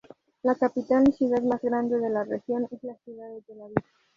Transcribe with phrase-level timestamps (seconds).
[0.41, 3.75] La capital y ciudad más grande de la región es la ciudad de Telavi.